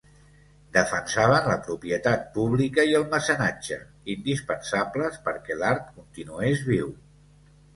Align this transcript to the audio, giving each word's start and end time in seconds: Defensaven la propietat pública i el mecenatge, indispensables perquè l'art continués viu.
Defensaven 0.75 1.49
la 1.51 1.57
propietat 1.67 2.23
pública 2.39 2.85
i 2.93 2.97
el 3.01 3.05
mecenatge, 3.13 3.77
indispensables 4.15 5.21
perquè 5.29 5.59
l'art 5.61 5.93
continués 6.01 6.65
viu. 6.73 6.91